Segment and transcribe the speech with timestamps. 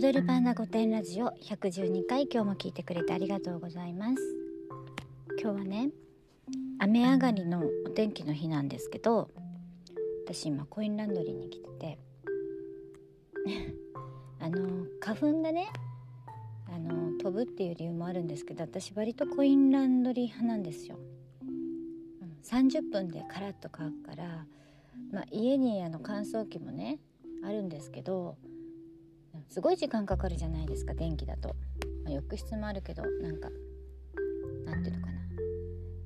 [0.00, 4.16] 踊るパンダ御殿ラジオ112回今日も聞いてくれてありがとうございます。
[5.38, 5.90] 今日はね
[6.78, 9.28] 雨上がりのお天気の日なんですけど
[10.24, 11.98] 私今コインランドリーに来てて
[14.40, 15.68] あの花粉がね
[16.72, 20.98] あの飛ぶっていう理由もあるんですけど私割とコインランドリー派なんですよ、
[22.44, 24.46] 30分でカラッと乾くから
[25.12, 27.00] まあ、家にあの乾燥機もね
[27.44, 28.38] あるんですけど
[29.48, 31.56] すごい時間かかるじゃないですか電気だと、
[32.04, 33.48] まあ、浴室もあるけどなんか
[34.64, 35.20] なんていうのかな。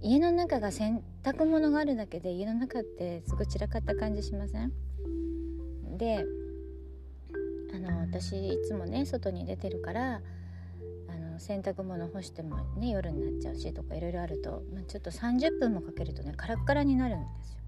[0.00, 4.70] 家の中が洗濯物があるだけで家の中ってすごい散らかった感じしません？
[5.96, 6.24] で
[7.74, 10.20] あの私いつもね外に出てるから
[11.08, 17.60] あの洗濯物干してもね夜になっちゃうしとかいろいろあると、まあ、ちょっと30分もかけるとねカラッカラになるんですよ。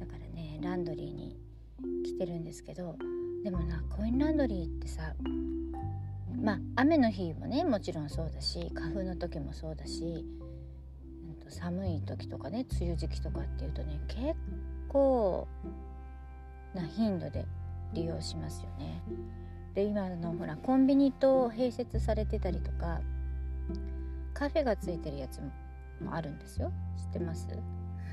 [0.00, 1.36] だからねランドリーに
[2.04, 2.96] 来てるんですけど
[3.44, 5.14] でもなコインランドリーってさ
[6.42, 10.24] まあ雨の日もねもちろんそうだし花粉の時もそうだし
[11.48, 14.34] 寒い時とかね梅雨時期とかっていうとね結
[14.88, 15.48] 構
[16.74, 17.46] な頻度で
[17.94, 19.02] 利用しますよね。
[19.74, 23.00] で今のほらコンビニと併設されてたりとか
[24.34, 25.40] カフェがついてるやつ
[26.02, 27.48] もあるんですよ知ってます？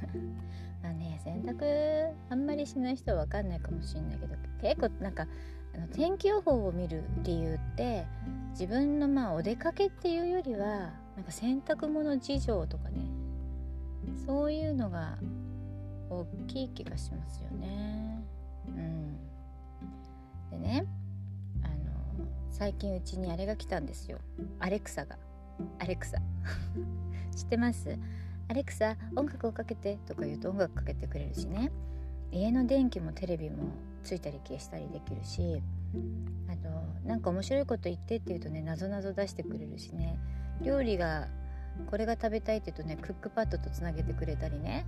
[0.84, 5.28] まあね洗濯あんまりしない人は分かんないかもしれないけど結構なんか
[5.74, 8.06] あの天気予報を見る理由って
[8.52, 13.02] 自分のまあお出かけっていうよりはなんか洗濯物事情とかね
[14.26, 15.18] そういうのが
[16.10, 18.24] 大きい気がしますよね。
[18.68, 19.18] うん、
[20.52, 20.86] でね
[21.64, 24.20] あの最近うちにあれが来たんですよ
[24.60, 25.18] アレクサが。
[25.80, 26.18] アレクサ
[27.36, 27.98] 知ってます？
[28.48, 31.72] アレクサ音楽をかけてとか言うと音楽かけてくれるしね。
[32.32, 33.70] 家の電気もテレビも
[34.04, 35.62] ついたり消したりできるし。
[36.48, 40.20] あとなんか面白いこと言ってって言うとねなぞなぞ出してくれるしね。
[40.62, 41.28] 料理が
[41.88, 44.86] これが食べたいって言うとねクックパッドとつなげてくれたりね。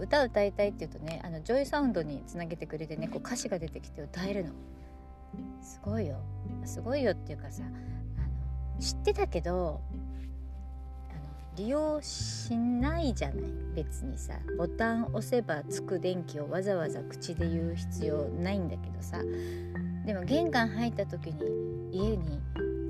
[0.00, 4.52] 歌歌いたいって言うとねあのジョイサウンドにつなげてくれてねこう歌詞が出てきて歌えるの。
[5.60, 6.20] すごいよ。
[6.64, 7.66] すごいよっていうかさあ
[8.76, 9.80] の知ってたけど
[11.60, 13.36] 利用しないじゃない
[13.74, 19.18] 別にさボタン押せばつく電気をわざわざ口で言う必要ないんだけどさ
[20.06, 21.34] でも玄関入った時に
[21.92, 22.40] 家に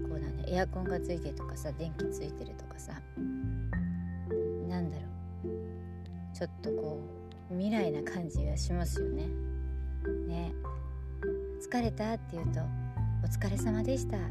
[0.09, 2.93] こうだねエアコンがついてるとかさ電気ついてるとかさ
[4.69, 5.03] なんだろ
[5.47, 7.01] うちょっとこ
[7.51, 9.27] う未来な感じがしますよね。
[10.29, 10.53] ね
[11.61, 12.61] 疲れたって言うと
[13.25, 14.31] 「お疲れ様でした」とか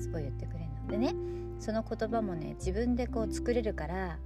[0.00, 0.86] すごい言ってくれるの。
[0.86, 1.14] でね
[1.58, 4.18] その言葉もね自分でこう作れるから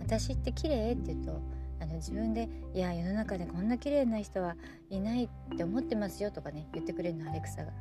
[0.00, 1.40] 私って綺麗って言うと
[1.80, 4.56] あの自分で「いや世の中でこんな綺麗な人は
[4.90, 7.72] いないって思ってますよ」とかね言ってくれるのアレクサが。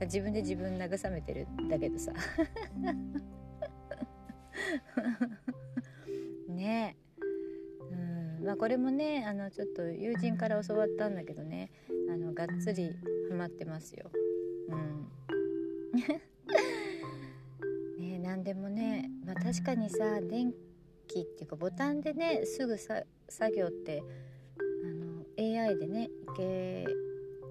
[0.00, 2.12] 自分で自分慰めてるんだけどさ
[6.48, 6.96] ね
[7.90, 11.72] うんまあこれもねあのちょっと友人から教わったんだけどね
[12.12, 12.94] あのがっつり
[13.28, 14.12] ハマってますよ。
[14.68, 15.08] うん
[17.98, 20.52] ね何でもね、まあ、確かにさ電
[21.06, 23.06] 気っていうかボタンでねすぐ作
[23.56, 24.02] 業って
[24.84, 26.86] あの AI でねいけ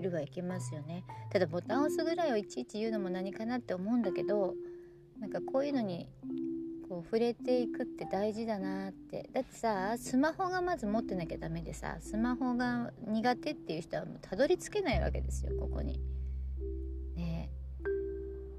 [0.01, 4.53] るはいけますよねただボタンを押すぐらいをいちいち言うのも何かなって思うんだけど
[5.19, 6.07] なんかこういうのに
[6.87, 15.99] こう触れていくって大事だなってだってさスマホがまず持ってなきゃダメでさスマホが苦手っていう人はもうたどり着けないわけですよここに。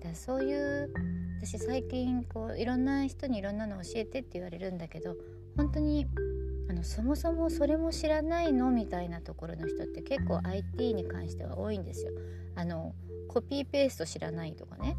[0.09, 0.91] だそういう
[1.39, 5.17] 私最近こういろんな人にいろんなの教えてって言われるんだけど
[5.57, 6.07] 本当に
[6.69, 12.13] あのそもそもそれも知らないのみたいなところの人って結構 IT に関しては多いんですよ。
[12.57, 12.95] あの
[13.29, 14.97] コピーペースト知らないとかね。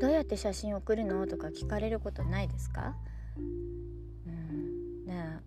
[0.00, 2.96] どうやって写真送るのとか聞かれることないですか、
[3.38, 5.40] うん、な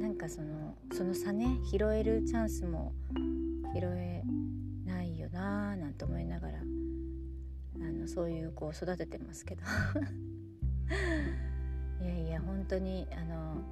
[0.00, 2.92] なんかそのその差ね拾えるチャンスも
[3.72, 4.22] 拾え
[4.84, 6.43] ないよなーなんて思いながら
[8.04, 9.62] のそういう子を育ててますけど。
[12.02, 13.62] いやいや本当にあの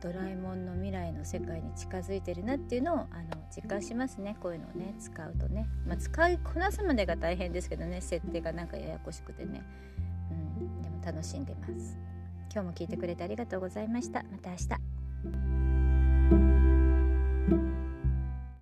[0.00, 4.36] ドラえもんの未来の世界に近づいてるなっていうのをあの実感しますね。
[4.40, 8.00] こういうのをね使うとね、まあ、使いこなすまでが大変ですけどね。
[8.00, 9.62] 設定がなんかややこしくてね、
[10.30, 10.34] う
[10.64, 11.96] ん、でも楽しんでます。
[12.52, 14.24] 今日も聞いてくれてありがとうございました。
[14.24, 14.83] また明日。